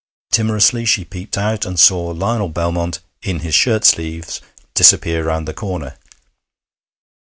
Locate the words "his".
3.41-3.53